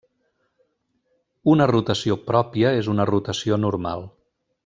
Una 1.53 1.67
rotació 1.73 2.17
pròpia 2.31 2.73
és 2.79 2.91
una 2.95 3.07
rotació 3.11 3.61
normal. 3.67 4.09